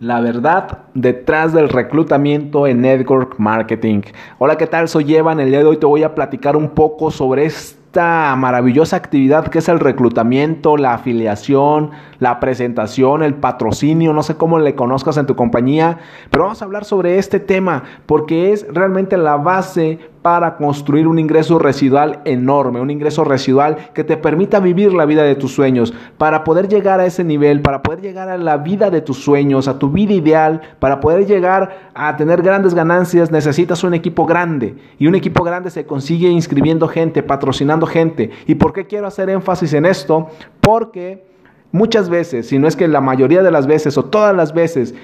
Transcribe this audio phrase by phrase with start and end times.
[0.00, 4.00] La verdad detrás del reclutamiento en network marketing.
[4.38, 4.88] Hola, ¿qué tal?
[4.88, 5.40] Soy Evan.
[5.40, 9.58] El día de hoy te voy a platicar un poco sobre esta maravillosa actividad que
[9.58, 15.26] es el reclutamiento, la afiliación, la presentación, el patrocinio, no sé cómo le conozcas en
[15.26, 15.98] tu compañía,
[16.30, 21.18] pero vamos a hablar sobre este tema porque es realmente la base para construir un
[21.18, 25.94] ingreso residual enorme, un ingreso residual que te permita vivir la vida de tus sueños,
[26.18, 29.66] para poder llegar a ese nivel, para poder llegar a la vida de tus sueños,
[29.66, 34.76] a tu vida ideal, para poder llegar a tener grandes ganancias, necesitas un equipo grande.
[34.98, 38.30] Y un equipo grande se consigue inscribiendo gente, patrocinando gente.
[38.46, 40.28] ¿Y por qué quiero hacer énfasis en esto?
[40.60, 41.24] Porque
[41.72, 44.94] muchas veces, si no es que la mayoría de las veces o todas las veces,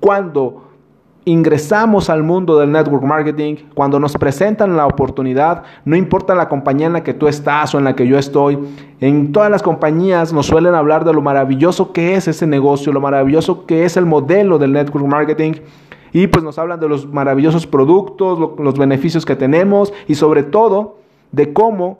[0.00, 0.65] cuando
[1.28, 6.86] ingresamos al mundo del network marketing, cuando nos presentan la oportunidad, no importa la compañía
[6.86, 8.56] en la que tú estás o en la que yo estoy,
[9.00, 13.00] en todas las compañías nos suelen hablar de lo maravilloso que es ese negocio, lo
[13.00, 15.54] maravilloso que es el modelo del network marketing.
[16.12, 20.98] Y pues nos hablan de los maravillosos productos, los beneficios que tenemos y sobre todo
[21.32, 21.98] de cómo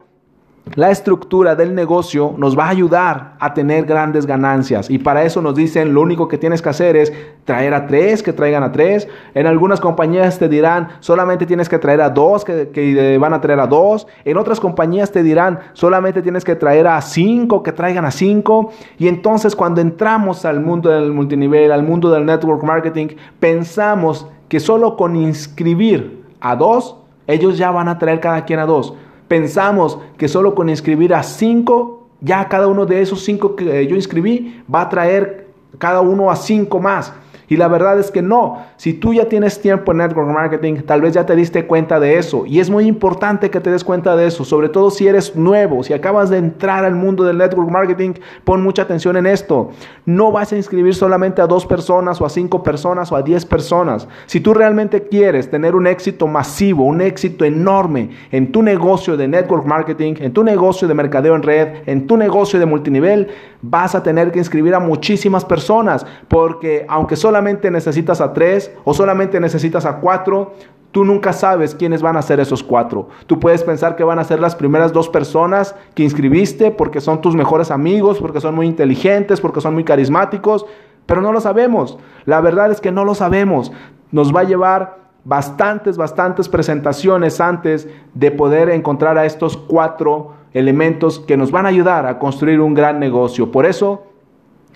[0.75, 4.91] la estructura del negocio nos va a ayudar a tener grandes ganancias.
[4.91, 7.13] Y para eso nos dicen, lo único que tienes que hacer es
[7.45, 9.07] traer a tres, que traigan a tres.
[9.35, 13.61] En algunas compañías te dirán, solamente tienes que traer a dos, que, van a traer
[13.61, 14.09] a dos.
[14.25, 18.73] En otras compañías te dirán, solamente tienes que traer a cinco, que traigan a cinco.
[18.99, 23.09] Y entonces cuando entramos al mundo del multinivel, al mundo del network marketing,
[23.39, 26.97] pensamos que solo con inscribir a dos,
[27.29, 28.95] ellos ya van a traer cada quien a dos.
[29.29, 33.97] Pensamos que solo con inscribir a cinco, ya cada uno de esos cinco que yo
[33.97, 37.13] inscribí va a traer cada uno a cinco más.
[37.49, 38.65] Y la verdad es que no.
[38.77, 42.19] Si tú ya tienes tiempo en network marketing, tal vez ya te diste cuenta de
[42.19, 42.45] eso.
[42.47, 45.83] Y es muy importante que te des cuenta de eso, sobre todo si eres nuevo,
[45.83, 49.71] si acabas de entrar al mundo del network marketing, pon mucha atención en esto.
[50.05, 53.45] No vas a inscribir solamente a dos personas o a cinco personas o a diez
[53.45, 54.09] personas.
[54.27, 59.29] Si tú realmente quieres tener un éxito masivo, un éxito enorme en tu negocio de
[59.29, 63.29] network marketing, en tu negocio de mercadeo en red, en tu negocio de multinivel,
[63.63, 68.95] vas a tener que inscribir a muchísimas personas porque aunque solo necesitas a tres o
[68.95, 70.55] solamente necesitas a cuatro,
[70.93, 73.09] tú nunca sabes quiénes van a ser esos cuatro.
[73.27, 77.21] Tú puedes pensar que van a ser las primeras dos personas que inscribiste porque son
[77.21, 80.65] tus mejores amigos, porque son muy inteligentes, porque son muy carismáticos,
[81.05, 81.99] pero no lo sabemos.
[82.25, 83.73] La verdad es que no lo sabemos.
[84.11, 91.21] Nos va a llevar bastantes, bastantes presentaciones antes de poder encontrar a estos cuatro elementos
[91.21, 93.53] que nos van a ayudar a construir un gran negocio.
[93.53, 94.06] Por eso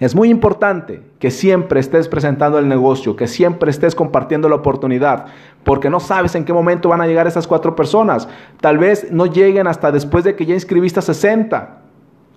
[0.00, 5.27] es muy importante que siempre estés presentando el negocio, que siempre estés compartiendo la oportunidad,
[5.62, 8.27] porque no sabes en qué momento van a llegar esas cuatro personas.
[8.62, 11.83] Tal vez no lleguen hasta después de que ya inscribiste a 60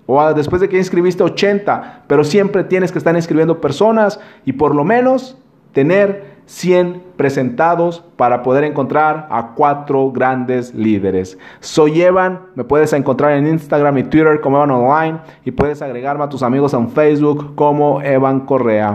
[0.04, 4.20] o después de que ya inscribiste a 80, pero siempre tienes que estar inscribiendo personas
[4.44, 5.38] y por lo menos
[5.72, 11.38] tener 100 presentados para poder encontrar a cuatro grandes líderes.
[11.60, 16.24] Soy Evan, me puedes encontrar en Instagram y Twitter como Evan Online y puedes agregarme
[16.24, 18.92] a tus amigos en Facebook como Evan Correa.